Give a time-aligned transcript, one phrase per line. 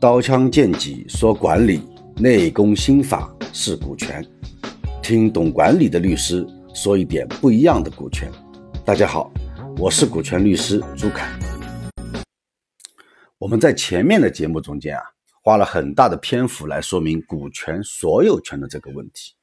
[0.00, 1.82] 刀枪剑戟说管理，
[2.16, 4.26] 内功心法是股权。
[5.02, 6.42] 听懂管理的律师
[6.74, 8.32] 说一点不一样的股权。
[8.82, 9.30] 大家好，
[9.76, 11.30] 我是股权律师朱凯。
[13.36, 15.02] 我们在前面的节目中间啊，
[15.42, 19.34] 花了很大的篇幅来说明股权所有权的这个问题。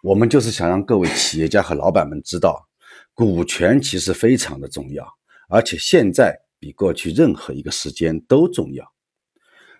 [0.00, 2.68] 我们就是想让各位企业家和老板们知道，
[3.14, 5.04] 股权其实非常的重要，
[5.48, 8.88] 而且现在比过去任何一个时间都重要。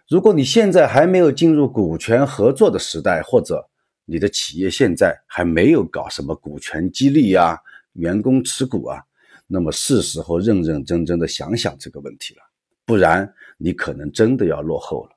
[0.08, 3.68] 如果你现在还没有进入股权合作的时代，或者
[4.04, 7.60] 你的企业现在还没有搞什么股权激励呀、
[7.94, 9.02] 员工持股啊，
[9.48, 12.42] 那么是时候认认真真的想想这个问题了，
[12.84, 15.10] 不然你可能真的要落后了。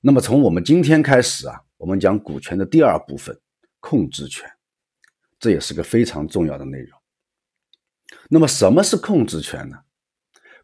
[0.00, 3.38] 那么从我们今天开始啊，我们讲股权的第二部分——
[3.78, 4.44] 控制权，
[5.38, 6.98] 这也是个非常重要的内容。
[8.28, 9.78] 那么什么是控制权呢？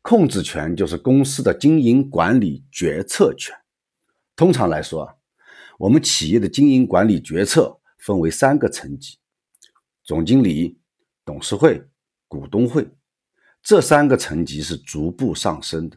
[0.02, 3.56] 控制权就是公司的经营管理决策权。
[4.34, 5.18] 通常来说，
[5.78, 9.18] 我们企业的经营管理决策分为三个层级：
[10.02, 10.78] 总经理、
[11.24, 11.84] 董事会、
[12.26, 12.88] 股东会。
[13.62, 15.96] 这三个层级是逐步上升的。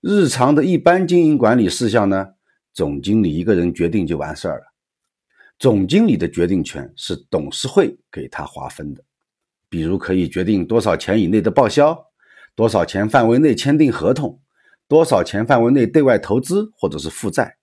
[0.00, 2.34] 日常的一般经营管理事项呢，
[2.72, 4.64] 总经理一个人决定就完事儿了。
[5.58, 9.02] 总经理的决定权是董事会给他划分的，
[9.68, 12.09] 比如可以决定多少钱以内的报销。
[12.60, 14.38] 多少钱范围内签订合同？
[14.86, 17.56] 多少钱范围内对外投资或者是负债？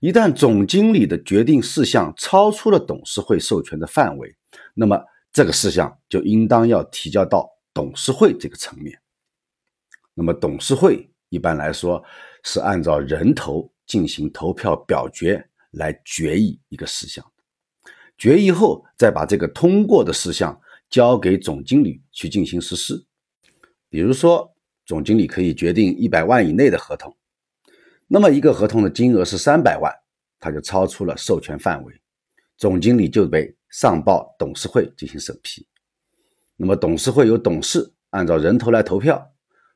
[0.00, 4.36] 一旦总经理的决定事项超出了董事会授权的范围，
[4.74, 5.02] 那么
[5.32, 9.00] 这个事项就应当要提交到董事会这个层面。
[10.12, 12.04] 那么董事会一般来说
[12.44, 17.24] 是按照人头进行投票表决来决议一个事项，
[18.18, 23.05] 决议后再把这个通过的事项交给总经理去进行实施。
[23.88, 27.16] 比如说，总经理可以决定一百万以内的合同，
[28.06, 29.92] 那么一个合同的金额是三百万，
[30.38, 32.00] 它就超出了授权范围，
[32.56, 35.66] 总经理就被上报董事会进行审批。
[36.56, 39.24] 那么董事会由董事按照人头来投票，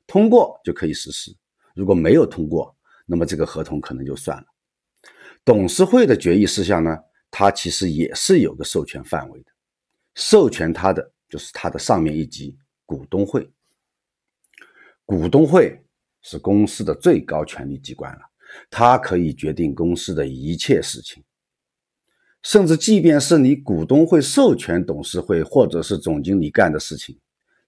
[0.07, 1.33] 通过就可以实施；
[1.75, 2.75] 如果没有通过，
[3.07, 4.45] 那么这个合同可能就算了。
[5.45, 6.99] 董事会的决议事项呢，
[7.31, 9.53] 它其实也是有个授权范围的，
[10.15, 12.57] 授权它的就是它的上面一级
[12.87, 13.51] 股东会。
[15.11, 15.83] 股东会
[16.23, 18.21] 是公司的最高权力机关了，
[18.71, 21.25] 它可以决定公司的一切事情，
[22.45, 27.19] 甚至即便是你股东会授权董事会或者是总经理干的事情，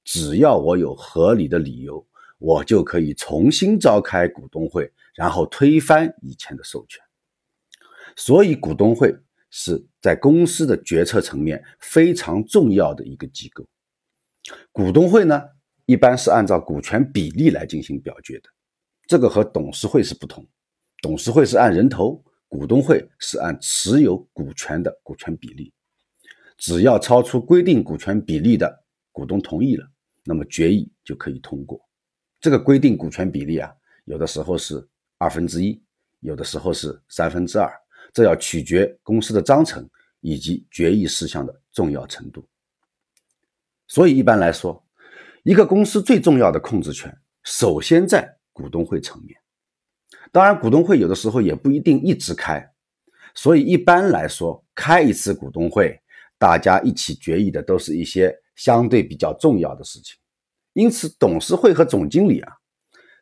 [0.04, 2.06] 只要我有合理的理由，
[2.38, 7.02] 我就可以重新召开股东会，然后推翻以前的授权。
[8.14, 9.12] 所以，股东会
[9.50, 13.66] 是在公司的决策层面非常重要的一个机构。
[14.70, 15.42] 股东会呢？
[15.86, 18.48] 一般是按照股权比例来进行表决的，
[19.08, 20.46] 这个和董事会是不同。
[21.00, 25.72] 董事会是按人头，股东会是按持有股权的股权比例。
[26.56, 29.84] 只要超出规定股权比例的股东同意了，
[30.24, 31.84] 那么决议就可以通过。
[32.40, 33.68] 这个规定股权比例啊，
[34.04, 34.88] 有的时候是
[35.18, 35.82] 二分之一，
[36.20, 37.68] 有的时候是三分之二，
[38.12, 39.88] 这要取决公司的章程
[40.20, 42.46] 以及决议事项的重要程度。
[43.88, 44.80] 所以一般来说。
[45.42, 49.36] 一个公司最重要的控制权，首先在股东会层面。
[50.30, 52.64] 当然，股东会有的时候也不一定一直开，
[53.34, 56.00] 所以一般来说，开一次股东会，
[56.38, 60.16] 大家一起决议的都是一些相对比较重要的事情。
[60.74, 62.52] 因此，董事会和总经理啊，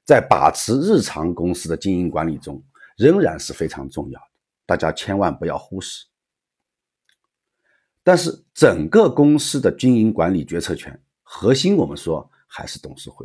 [0.05, 2.63] 在把持日常公司的经营管理中，
[2.99, 4.27] 仍然是非常重要的，
[4.67, 6.05] 大家千万不要忽视。
[8.05, 11.01] 但是，整个公司的经营管理决策权。
[11.33, 13.25] 核心我们说还是董事会，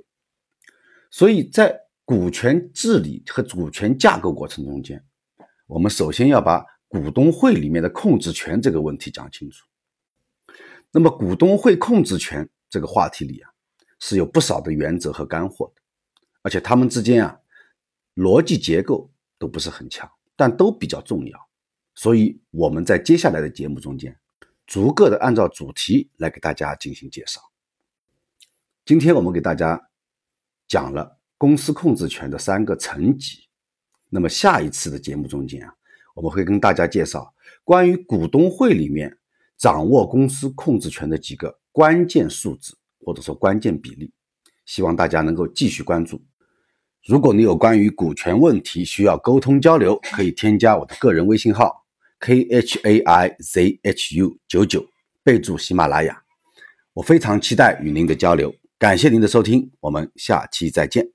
[1.09, 5.03] 所以在股权治理和股权架构过程中间，
[5.65, 9.65] 我们首先要把股东会里面的控制权这个问题讲清楚。
[10.91, 13.49] 那么股东会控制权这个话题里啊，
[13.97, 15.81] 是有不少的原则和干货的，
[16.43, 17.39] 而且它们之间啊
[18.13, 21.39] 逻辑结构都不是很强，但都比较重要。
[21.95, 24.15] 所以我们在接下来的节目中间，
[24.67, 27.41] 逐个的按照主题来给大家进行介绍。
[28.85, 29.81] 今天我们给大家
[30.67, 33.39] 讲了公司控制权的三个层级，
[34.11, 35.73] 那么下一次的节目中间啊，
[36.13, 37.33] 我们会跟大家介绍
[37.63, 39.17] 关于股东会里面
[39.57, 44.13] 掌握公司控制权的几个关键数字或者说关键比例，
[44.67, 46.23] 希望大家能够继续关注。
[47.07, 51.83] 如果你有关于股权问题需要沟通交流，可以添加我的个人微信号
[52.19, 54.85] k h a i z h u 九九，
[55.23, 56.21] 备注喜马拉雅，
[56.93, 58.53] 我非常期待与您的交流。
[58.85, 61.14] 感谢您的收听，我们下期再见。